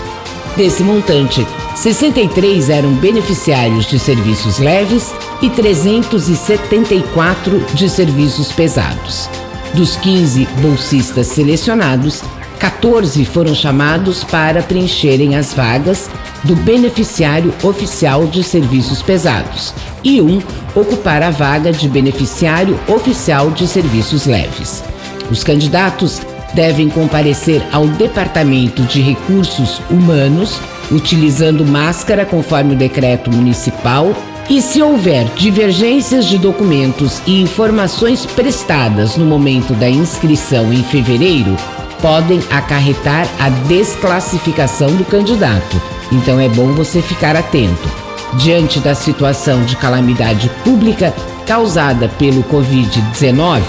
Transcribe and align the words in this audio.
Desse 0.57 0.81
montante, 0.81 1.45
63 1.75 2.71
eram 2.71 2.91
beneficiários 2.93 3.85
de 3.85 3.99
serviços 3.99 4.57
leves 4.57 5.13
e 5.43 5.49
374 5.51 7.63
de 7.75 7.87
serviços 7.87 8.51
pesados. 8.51 9.29
Dos 9.73 9.95
15 9.97 10.45
bolsistas 10.61 11.27
selecionados, 11.27 12.23
14 12.59 13.25
foram 13.25 13.53
chamados 13.53 14.23
para 14.23 14.63
preencherem 14.63 15.35
as 15.35 15.53
vagas 15.53 16.09
do 16.43 16.55
beneficiário 16.55 17.53
oficial 17.63 18.25
de 18.27 18.43
serviços 18.43 19.01
pesados 19.01 19.73
e 20.03 20.21
um 20.21 20.41
ocupar 20.75 21.21
a 21.21 21.31
vaga 21.31 21.71
de 21.71 21.89
beneficiário 21.89 22.79
oficial 22.87 23.51
de 23.51 23.67
serviços 23.67 24.25
leves. 24.25 24.83
Os 25.29 25.43
candidatos 25.43 26.21
devem 26.53 26.89
comparecer 26.89 27.61
ao 27.71 27.87
Departamento 27.87 28.83
de 28.83 29.01
Recursos 29.01 29.81
Humanos 29.89 30.59
utilizando 30.91 31.65
máscara 31.65 32.25
conforme 32.25 32.75
o 32.75 32.77
decreto 32.77 33.31
municipal 33.31 34.15
e 34.49 34.61
se 34.61 34.81
houver 34.81 35.25
divergências 35.35 36.25
de 36.25 36.37
documentos 36.37 37.21
e 37.25 37.41
informações 37.41 38.25
prestadas 38.25 39.17
no 39.17 39.25
momento 39.25 39.73
da 39.73 39.89
inscrição 39.89 40.71
em 40.71 40.83
fevereiro, 40.83 41.55
podem 42.01 42.39
acarretar 42.51 43.27
a 43.39 43.49
desclassificação 43.49 44.95
do 44.95 45.03
candidato. 45.03 45.81
Então 46.11 46.39
é 46.39 46.47
bom 46.47 46.73
você 46.73 47.01
ficar 47.01 47.35
atento. 47.35 47.89
Diante 48.35 48.79
da 48.79 48.93
situação 48.93 49.63
de 49.63 49.75
calamidade 49.75 50.49
pública 50.63 51.13
causada 51.47 52.07
pelo 52.07 52.43
Covid-19, 52.43 53.61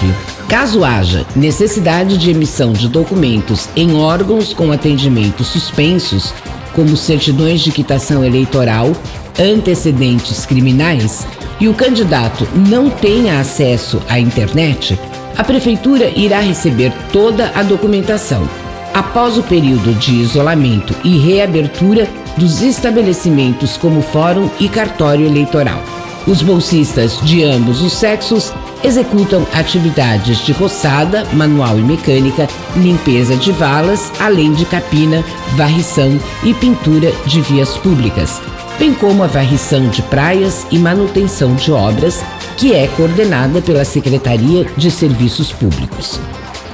caso 0.48 0.84
haja 0.84 1.26
necessidade 1.34 2.18
de 2.18 2.30
emissão 2.30 2.72
de 2.72 2.88
documentos 2.88 3.68
em 3.74 3.94
órgãos 3.94 4.52
com 4.52 4.72
atendimento 4.72 5.44
suspensos, 5.44 6.34
como 6.76 6.94
certidões 6.94 7.62
de 7.62 7.72
quitação 7.72 8.22
eleitoral, 8.22 8.92
antecedentes 9.40 10.44
criminais, 10.44 11.26
e 11.58 11.68
o 11.68 11.74
candidato 11.74 12.46
não 12.68 12.90
tenha 12.90 13.40
acesso 13.40 14.00
à 14.06 14.20
internet, 14.20 14.98
a 15.36 15.42
Prefeitura 15.42 16.10
irá 16.14 16.38
receber 16.40 16.92
toda 17.10 17.50
a 17.54 17.62
documentação. 17.62 18.46
Após 18.92 19.38
o 19.38 19.42
período 19.42 19.94
de 19.94 20.16
isolamento 20.16 20.94
e 21.02 21.18
reabertura 21.18 22.06
dos 22.36 22.62
estabelecimentos 22.62 23.78
como 23.78 24.02
fórum 24.02 24.50
e 24.60 24.68
cartório 24.68 25.26
eleitoral. 25.26 25.95
Os 26.26 26.42
bolsistas 26.42 27.20
de 27.22 27.44
ambos 27.44 27.80
os 27.80 27.92
sexos 27.92 28.52
executam 28.82 29.46
atividades 29.54 30.44
de 30.44 30.52
roçada, 30.52 31.24
manual 31.32 31.78
e 31.78 31.82
mecânica, 31.82 32.48
limpeza 32.76 33.36
de 33.36 33.52
valas, 33.52 34.10
além 34.18 34.52
de 34.52 34.64
capina, 34.64 35.24
varrição 35.54 36.18
e 36.42 36.52
pintura 36.52 37.12
de 37.26 37.40
vias 37.40 37.76
públicas, 37.78 38.40
bem 38.76 38.92
como 38.92 39.22
a 39.22 39.28
varrição 39.28 39.88
de 39.88 40.02
praias 40.02 40.66
e 40.72 40.78
manutenção 40.78 41.54
de 41.54 41.70
obras, 41.70 42.24
que 42.56 42.74
é 42.74 42.88
coordenada 42.88 43.62
pela 43.62 43.84
Secretaria 43.84 44.66
de 44.76 44.90
Serviços 44.90 45.52
Públicos. 45.52 46.18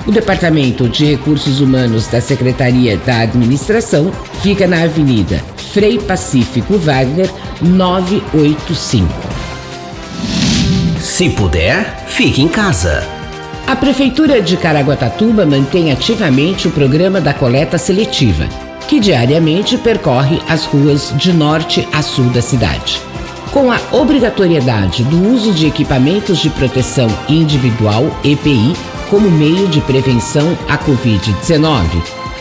O 0.07 0.11
Departamento 0.11 0.89
de 0.89 1.05
Recursos 1.05 1.61
Humanos 1.61 2.07
da 2.07 2.21
Secretaria 2.21 2.97
da 2.97 3.21
Administração 3.21 4.11
fica 4.41 4.67
na 4.67 4.83
Avenida 4.83 5.43
Frei 5.73 5.99
Pacífico 5.99 6.77
Wagner 6.77 7.31
985. 7.61 9.32
Se 11.13 11.29
puder, 11.29 12.07
fique 12.07 12.41
em 12.41 12.49
casa. 12.49 13.07
A 13.67 13.77
Prefeitura 13.77 14.41
de 14.41 14.57
Caraguatatuba 14.57 15.45
mantém 15.45 15.93
ativamente 15.93 16.67
o 16.67 16.71
programa 16.71 17.21
da 17.21 17.35
coleta 17.35 17.77
seletiva, 17.77 18.49
que 18.89 18.99
diariamente 18.99 19.77
percorre 19.77 20.41
as 20.49 20.65
ruas 20.65 21.13
de 21.15 21.31
norte 21.31 21.87
a 21.93 22.01
sul 22.01 22.31
da 22.31 22.41
cidade. 22.41 22.99
Com 23.53 23.71
a 23.71 23.79
obrigatoriedade 23.93 25.05
do 25.05 25.35
uso 25.35 25.53
de 25.53 25.67
equipamentos 25.67 26.39
de 26.39 26.49
proteção 26.49 27.09
individual, 27.29 28.07
EPI, 28.25 28.73
como 29.11 29.31
meio 29.31 29.69
de 29.69 29.83
prevenção 29.83 30.57
à 30.67 30.79
Covid-19, 30.79 31.89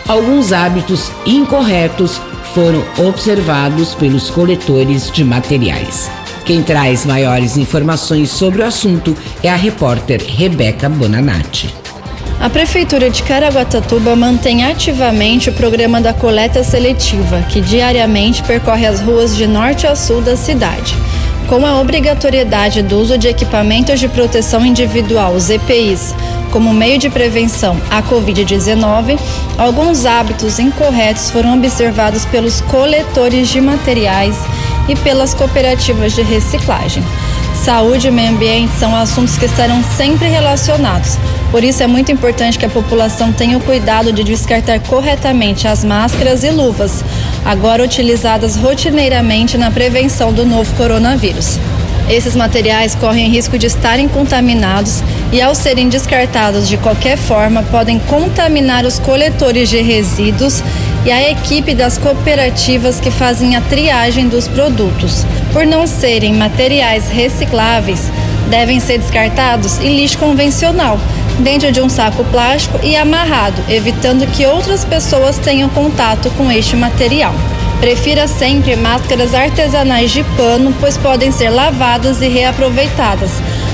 alguns 0.07 0.53
hábitos 0.53 1.11
incorretos 1.25 2.21
foram 2.53 2.81
observados 3.05 3.93
pelos 3.95 4.29
coletores 4.29 5.11
de 5.11 5.25
materiais. 5.25 6.09
Quem 6.45 6.63
traz 6.63 7.05
maiores 7.05 7.55
informações 7.55 8.29
sobre 8.31 8.61
o 8.61 8.65
assunto 8.65 9.15
é 9.43 9.49
a 9.49 9.55
repórter 9.55 10.21
Rebeca 10.23 10.89
Bonanati. 10.89 11.73
A 12.39 12.49
Prefeitura 12.49 13.09
de 13.11 13.21
Caraguatatuba 13.21 14.15
mantém 14.15 14.63
ativamente 14.65 15.51
o 15.51 15.53
programa 15.53 16.01
da 16.01 16.11
coleta 16.11 16.63
seletiva, 16.63 17.39
que 17.47 17.61
diariamente 17.61 18.41
percorre 18.41 18.87
as 18.87 18.99
ruas 18.99 19.35
de 19.35 19.45
norte 19.45 19.85
a 19.85 19.95
sul 19.95 20.21
da 20.21 20.35
cidade. 20.35 20.95
Com 21.47 21.63
a 21.65 21.79
obrigatoriedade 21.79 22.81
do 22.81 22.97
uso 22.97 23.17
de 23.17 23.27
equipamentos 23.27 23.99
de 23.99 24.07
proteção 24.07 24.65
individual, 24.65 25.33
os 25.33 25.51
EPIs, 25.51 26.15
como 26.51 26.73
meio 26.73 26.97
de 26.97 27.09
prevenção 27.09 27.79
à 27.91 28.01
Covid-19, 28.01 29.19
alguns 29.57 30.05
hábitos 30.05 30.57
incorretos 30.57 31.29
foram 31.29 31.55
observados 31.55 32.25
pelos 32.25 32.59
coletores 32.61 33.49
de 33.49 33.61
materiais 33.61 34.35
e 34.87 34.95
pelas 34.95 35.33
cooperativas 35.33 36.13
de 36.13 36.21
reciclagem. 36.21 37.03
Saúde 37.63 38.07
e 38.07 38.11
meio 38.11 38.31
ambiente 38.31 38.73
são 38.79 38.95
assuntos 38.95 39.37
que 39.37 39.45
estarão 39.45 39.83
sempre 39.95 40.27
relacionados. 40.27 41.17
Por 41.51 41.63
isso 41.63 41.83
é 41.83 41.87
muito 41.87 42.11
importante 42.11 42.57
que 42.57 42.65
a 42.65 42.69
população 42.69 43.31
tenha 43.31 43.57
o 43.57 43.61
cuidado 43.61 44.11
de 44.11 44.23
descartar 44.23 44.79
corretamente 44.79 45.67
as 45.67 45.83
máscaras 45.83 46.43
e 46.43 46.49
luvas, 46.49 47.03
agora 47.45 47.83
utilizadas 47.83 48.55
rotineiramente 48.55 49.57
na 49.57 49.69
prevenção 49.69 50.33
do 50.33 50.45
novo 50.45 50.73
coronavírus. 50.75 51.59
Esses 52.09 52.35
materiais 52.35 52.95
correm 52.95 53.29
risco 53.29 53.57
de 53.57 53.67
estarem 53.67 54.07
contaminados 54.07 55.03
e, 55.31 55.41
ao 55.41 55.55
serem 55.55 55.87
descartados 55.87 56.67
de 56.67 56.77
qualquer 56.77 57.17
forma, 57.17 57.63
podem 57.63 57.99
contaminar 57.99 58.85
os 58.85 58.99
coletores 58.99 59.69
de 59.69 59.81
resíduos 59.81 60.63
e 61.05 61.11
a 61.11 61.31
equipe 61.31 61.73
das 61.73 61.97
cooperativas 61.97 62.99
que 62.99 63.09
fazem 63.09 63.55
a 63.55 63.61
triagem 63.61 64.27
dos 64.27 64.47
produtos. 64.47 65.25
Por 65.51 65.65
não 65.65 65.87
serem 65.87 66.33
materiais 66.33 67.09
recicláveis, 67.09 68.11
devem 68.49 68.79
ser 68.79 68.99
descartados 68.99 69.79
em 69.79 69.95
lixo 69.95 70.17
convencional, 70.17 70.99
dentro 71.39 71.71
de 71.71 71.81
um 71.81 71.89
saco 71.89 72.23
plástico 72.25 72.79
e 72.83 72.95
amarrado, 72.95 73.63
evitando 73.69 74.27
que 74.27 74.45
outras 74.45 74.85
pessoas 74.85 75.37
tenham 75.37 75.69
contato 75.69 76.29
com 76.31 76.51
este 76.51 76.75
material. 76.75 77.33
Prefira 77.79 78.27
sempre 78.27 78.75
máscaras 78.75 79.33
artesanais 79.33 80.11
de 80.11 80.23
pano, 80.37 80.71
pois 80.79 80.97
podem 80.97 81.31
ser 81.31 81.49
lavadas 81.49 82.21
e 82.21 82.27
reaproveitadas. 82.27 83.31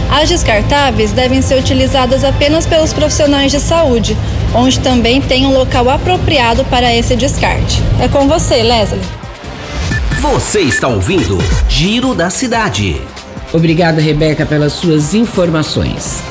As 0.10 0.30
descartáveis 0.30 1.12
devem 1.12 1.42
ser 1.42 1.60
utilizadas 1.60 2.24
apenas 2.24 2.66
pelos 2.66 2.94
profissionais 2.94 3.52
de 3.52 3.60
saúde, 3.60 4.16
onde 4.54 4.80
também 4.80 5.22
tem 5.22 5.46
um 5.46 5.54
local 5.58 5.90
apropriado 5.90 6.64
para 6.66 6.94
esse 6.94 7.16
descarte. 7.16 7.82
É 8.02 8.08
com 8.08 8.28
você, 8.28 8.64
Leslie. 8.64 9.02
Você 10.20 10.62
está 10.62 10.88
ouvindo 10.88 11.38
Giro 11.70 12.14
da 12.14 12.30
Cidade. 12.30 13.02
Obrigada, 13.54 14.02
Rebeca, 14.02 14.46
pelas 14.46 14.74
suas 14.74 15.14
informações. 15.14 16.22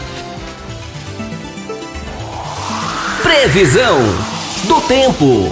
Previsão 3.22 3.98
do 4.64 4.80
tempo. 4.82 5.50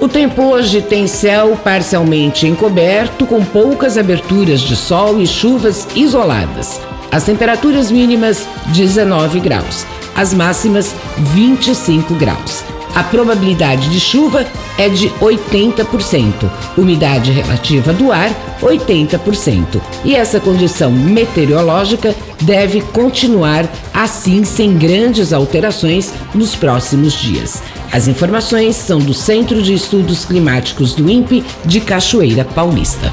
O 0.00 0.08
tempo 0.08 0.42
hoje 0.42 0.82
tem 0.82 1.06
céu 1.06 1.56
parcialmente 1.62 2.46
encoberto, 2.46 3.24
com 3.24 3.44
poucas 3.44 3.96
aberturas 3.96 4.60
de 4.60 4.74
sol 4.74 5.20
e 5.20 5.26
chuvas 5.26 5.86
isoladas. 5.94 6.80
As 7.12 7.24
temperaturas 7.24 7.90
mínimas 7.90 8.48
19 8.68 9.38
graus, 9.38 9.86
as 10.16 10.32
máximas 10.32 10.94
25 11.18 12.14
graus. 12.14 12.64
A 12.94 13.02
probabilidade 13.02 13.90
de 13.90 14.00
chuva 14.00 14.46
é 14.78 14.88
de 14.88 15.08
80%, 15.20 16.50
umidade 16.76 17.30
relativa 17.30 17.92
do 17.92 18.10
ar 18.10 18.30
80%. 18.62 19.80
E 20.04 20.14
essa 20.14 20.40
condição 20.40 20.90
meteorológica 20.90 22.14
deve 22.40 22.80
continuar 22.80 23.68
assim 23.92 24.42
sem 24.44 24.76
grandes 24.76 25.34
alterações 25.34 26.12
nos 26.34 26.54
próximos 26.54 27.12
dias. 27.12 27.62
As 27.92 28.08
informações 28.08 28.76
são 28.76 28.98
do 28.98 29.12
Centro 29.12 29.62
de 29.62 29.74
Estudos 29.74 30.24
Climáticos 30.24 30.94
do 30.94 31.10
INPE 31.10 31.44
de 31.64 31.80
Cachoeira 31.80 32.44
Paulista. 32.44 33.10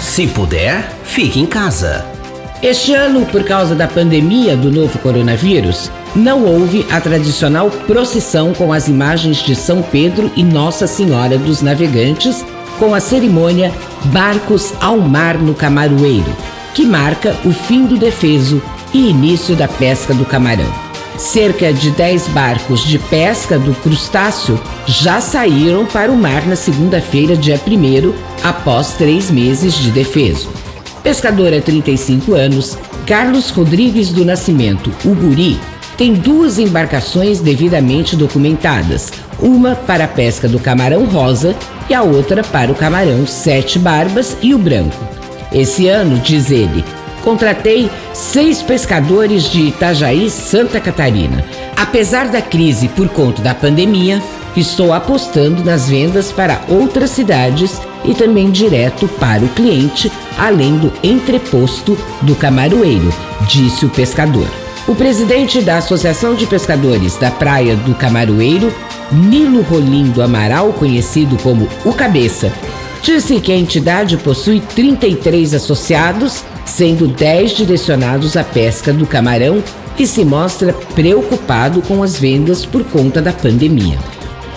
Se 0.00 0.28
puder, 0.28 0.96
fique 1.04 1.40
em 1.40 1.46
casa. 1.46 2.21
Este 2.62 2.94
ano, 2.94 3.26
por 3.26 3.42
causa 3.42 3.74
da 3.74 3.88
pandemia 3.88 4.56
do 4.56 4.70
novo 4.70 4.96
coronavírus, 5.00 5.90
não 6.14 6.44
houve 6.44 6.86
a 6.92 7.00
tradicional 7.00 7.68
procissão 7.88 8.52
com 8.54 8.72
as 8.72 8.86
imagens 8.86 9.38
de 9.38 9.56
São 9.56 9.82
Pedro 9.82 10.30
e 10.36 10.44
Nossa 10.44 10.86
Senhora 10.86 11.36
dos 11.36 11.60
Navegantes, 11.60 12.44
com 12.78 12.94
a 12.94 13.00
cerimônia 13.00 13.72
Barcos 14.12 14.72
ao 14.80 14.96
Mar 14.98 15.38
no 15.38 15.54
Camaroeiro, 15.54 16.32
que 16.72 16.86
marca 16.86 17.36
o 17.44 17.50
fim 17.50 17.84
do 17.84 17.98
defeso 17.98 18.62
e 18.94 19.10
início 19.10 19.56
da 19.56 19.66
pesca 19.66 20.14
do 20.14 20.24
camarão. 20.24 20.72
Cerca 21.18 21.72
de 21.72 21.90
10 21.90 22.28
barcos 22.28 22.84
de 22.84 22.96
pesca 22.96 23.58
do 23.58 23.74
crustáceo 23.74 24.58
já 24.86 25.20
saíram 25.20 25.84
para 25.84 26.12
o 26.12 26.16
mar 26.16 26.46
na 26.46 26.54
segunda-feira, 26.54 27.36
dia 27.36 27.60
1, 27.66 28.14
após 28.44 28.92
três 28.92 29.32
meses 29.32 29.74
de 29.74 29.90
defeso. 29.90 30.61
Pescador 31.02 31.52
há 31.52 31.60
35 31.60 32.34
anos, 32.34 32.78
Carlos 33.06 33.50
Rodrigues 33.50 34.10
do 34.10 34.24
Nascimento, 34.24 34.92
o 35.04 35.12
Guri, 35.14 35.58
tem 35.96 36.14
duas 36.14 36.60
embarcações 36.60 37.40
devidamente 37.40 38.14
documentadas, 38.14 39.12
uma 39.40 39.74
para 39.74 40.04
a 40.04 40.08
pesca 40.08 40.48
do 40.48 40.60
camarão 40.60 41.04
rosa 41.04 41.56
e 41.90 41.94
a 41.94 42.02
outra 42.02 42.44
para 42.44 42.70
o 42.70 42.74
camarão 42.74 43.26
sete 43.26 43.80
barbas 43.80 44.36
e 44.40 44.54
o 44.54 44.58
branco. 44.58 45.04
Esse 45.52 45.88
ano, 45.88 46.18
diz 46.20 46.52
ele, 46.52 46.84
contratei 47.24 47.90
seis 48.14 48.62
pescadores 48.62 49.50
de 49.50 49.68
Itajaí, 49.68 50.30
Santa 50.30 50.80
Catarina. 50.80 51.44
Apesar 51.76 52.28
da 52.28 52.40
crise 52.40 52.86
por 52.86 53.08
conta 53.08 53.42
da 53.42 53.54
pandemia, 53.54 54.22
estou 54.56 54.92
apostando 54.92 55.64
nas 55.64 55.88
vendas 55.88 56.30
para 56.30 56.60
outras 56.68 57.10
cidades 57.10 57.80
e 58.04 58.14
também 58.14 58.50
direto 58.50 59.08
para 59.08 59.42
o 59.42 59.48
cliente, 59.48 60.10
além 60.36 60.76
do 60.76 60.92
entreposto 61.02 61.96
do 62.22 62.34
camaroeiro, 62.34 63.12
disse 63.48 63.86
o 63.86 63.90
pescador. 63.90 64.46
O 64.86 64.94
presidente 64.94 65.60
da 65.60 65.78
Associação 65.78 66.34
de 66.34 66.44
Pescadores 66.46 67.16
da 67.16 67.30
Praia 67.30 67.76
do 67.76 67.94
Camaroeiro, 67.94 68.74
Nilo 69.12 69.62
Rolindo 69.62 70.20
Amaral, 70.20 70.72
conhecido 70.72 71.36
como 71.40 71.68
O 71.84 71.92
Cabeça, 71.92 72.52
disse 73.00 73.40
que 73.40 73.52
a 73.52 73.56
entidade 73.56 74.16
possui 74.16 74.60
33 74.60 75.54
associados, 75.54 76.42
sendo 76.64 77.06
10 77.06 77.52
direcionados 77.52 78.36
à 78.36 78.42
pesca 78.42 78.92
do 78.92 79.06
camarão 79.06 79.62
e 79.96 80.06
se 80.06 80.24
mostra 80.24 80.72
preocupado 80.94 81.80
com 81.82 82.02
as 82.02 82.18
vendas 82.18 82.66
por 82.66 82.82
conta 82.84 83.22
da 83.22 83.32
pandemia. 83.32 83.98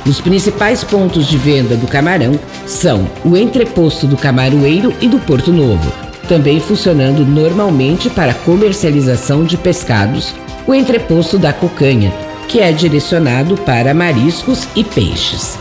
Os 0.07 0.21
principais 0.21 0.83
pontos 0.83 1.25
de 1.25 1.35
venda 1.35 1.75
do 1.75 1.87
camarão 1.87 2.39
são 2.67 3.09
o 3.23 3.35
entreposto 3.35 4.05
do 4.05 4.15
Camaroeiro 4.15 4.93
e 5.01 5.07
do 5.07 5.17
Porto 5.17 5.51
Novo, 5.51 5.91
também 6.27 6.59
funcionando 6.59 7.25
normalmente 7.25 8.07
para 8.09 8.33
comercialização 8.33 9.43
de 9.43 9.57
pescados, 9.57 10.35
o 10.67 10.75
entreposto 10.75 11.39
da 11.39 11.51
cocanha, 11.51 12.13
que 12.47 12.59
é 12.59 12.71
direcionado 12.71 13.57
para 13.57 13.95
mariscos 13.95 14.67
e 14.75 14.83
peixes. 14.83 15.57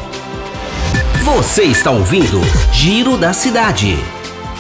Você 1.23 1.63
está 1.63 1.91
ouvindo 1.91 2.39
Giro 2.71 3.17
da 3.17 3.33
Cidade. 3.33 3.97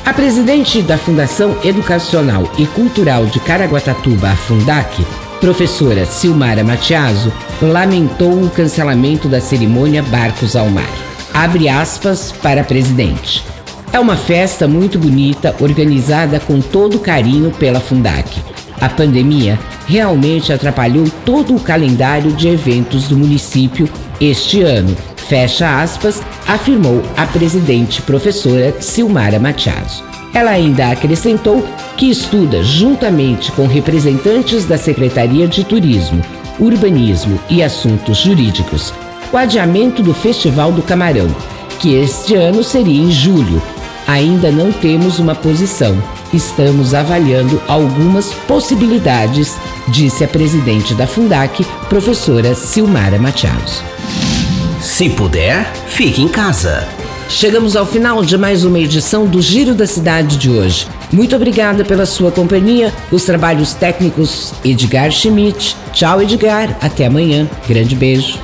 A 0.02 0.14
presidente 0.14 0.80
da 0.80 0.96
Fundação 0.96 1.58
Educacional 1.62 2.50
e 2.58 2.66
Cultural 2.66 3.26
de 3.26 3.38
Caraguatatuba, 3.40 4.30
a 4.30 4.36
Fundac, 4.36 5.04
professora 5.44 6.06
Silmara 6.06 6.64
Matiaso, 6.64 7.30
lamentou 7.60 8.42
o 8.42 8.48
cancelamento 8.48 9.28
da 9.28 9.42
cerimônia 9.42 10.02
Barcos 10.02 10.56
ao 10.56 10.70
Mar. 10.70 10.88
Abre 11.34 11.68
aspas 11.68 12.32
para 12.32 12.64
presidente. 12.64 13.44
É 13.92 14.00
uma 14.00 14.16
festa 14.16 14.66
muito 14.66 14.98
bonita, 14.98 15.54
organizada 15.60 16.40
com 16.40 16.62
todo 16.62 16.98
carinho 16.98 17.50
pela 17.50 17.78
Fundac. 17.78 18.42
A 18.80 18.88
pandemia 18.88 19.58
realmente 19.86 20.50
atrapalhou 20.50 21.04
todo 21.26 21.54
o 21.54 21.60
calendário 21.60 22.32
de 22.32 22.48
eventos 22.48 23.08
do 23.08 23.16
município 23.18 23.86
este 24.18 24.62
ano, 24.62 24.96
fecha 25.28 25.78
aspas, 25.82 26.22
afirmou 26.48 27.02
a 27.18 27.26
presidente 27.26 28.00
professora 28.00 28.74
Silmara 28.80 29.38
Matiaso. 29.38 30.13
Ela 30.34 30.50
ainda 30.50 30.90
acrescentou 30.90 31.64
que 31.96 32.10
estuda, 32.10 32.62
juntamente 32.62 33.52
com 33.52 33.66
representantes 33.66 34.64
da 34.64 34.76
Secretaria 34.76 35.46
de 35.46 35.64
Turismo, 35.64 36.20
Urbanismo 36.58 37.38
e 37.48 37.62
Assuntos 37.62 38.18
Jurídicos, 38.18 38.92
o 39.32 39.36
adiamento 39.36 40.02
do 40.02 40.12
Festival 40.12 40.72
do 40.72 40.82
Camarão, 40.82 41.28
que 41.78 41.94
este 41.94 42.34
ano 42.34 42.62
seria 42.62 43.00
em 43.00 43.10
julho, 43.10 43.62
Ainda 44.06 44.50
não 44.50 44.70
temos 44.70 45.18
uma 45.18 45.34
posição. 45.34 45.96
Estamos 46.32 46.92
avaliando 46.92 47.60
algumas 47.66 48.34
possibilidades, 48.46 49.56
disse 49.88 50.24
a 50.24 50.28
presidente 50.28 50.94
da 50.94 51.06
Fundac, 51.06 51.64
professora 51.88 52.54
Silmara 52.54 53.18
Machado. 53.18 53.72
Se 54.80 55.08
puder, 55.08 55.64
fique 55.86 56.20
em 56.20 56.28
casa. 56.28 56.86
Chegamos 57.28 57.74
ao 57.74 57.86
final 57.86 58.22
de 58.22 58.36
mais 58.36 58.64
uma 58.64 58.78
edição 58.78 59.26
do 59.26 59.40
Giro 59.40 59.74
da 59.74 59.86
Cidade 59.86 60.36
de 60.36 60.50
hoje. 60.50 60.86
Muito 61.12 61.34
obrigada 61.34 61.84
pela 61.84 62.06
sua 62.06 62.30
companhia. 62.30 62.92
Os 63.10 63.24
trabalhos 63.24 63.74
técnicos 63.74 64.52
Edgar 64.64 65.10
Schmidt. 65.10 65.76
Tchau, 65.92 66.22
Edgar. 66.22 66.76
Até 66.80 67.06
amanhã. 67.06 67.48
Grande 67.66 67.96
beijo. 67.96 68.38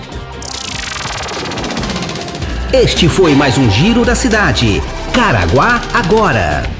Este 2.72 3.08
foi 3.08 3.34
mais 3.34 3.58
um 3.58 3.70
Giro 3.70 4.04
da 4.04 4.14
Cidade. 4.14 4.82
Caraguá 5.12 5.82
agora. 5.92 6.79